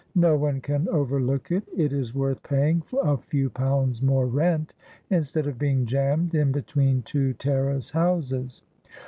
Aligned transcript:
"No 0.15 0.35
one 0.35 0.61
can 0.61 0.89
overlook 0.89 1.51
it, 1.51 1.63
it 1.77 1.93
is 1.93 2.15
worth 2.15 2.41
paying 2.41 2.81
a 3.03 3.17
few 3.17 3.51
pounds 3.51 4.01
more 4.01 4.25
rent, 4.25 4.73
instead 5.11 5.45
of 5.45 5.59
being 5.59 5.85
jammed 5.85 6.33
in 6.33 6.51
between 6.51 7.03
two 7.03 7.33
terrace 7.33 7.91
houses. 7.91 8.63